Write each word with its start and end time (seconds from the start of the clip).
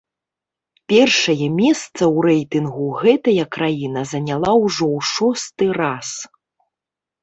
Першае 0.93 1.47
месца 1.59 1.91
ў 1.91 2.17
рэйтынгу 2.27 2.87
гэтая 3.05 3.43
краіна 3.59 4.01
заняла 4.15 4.51
ўжо 4.65 4.85
ў 4.97 5.15
шосты 5.15 5.65
раз. 5.83 6.07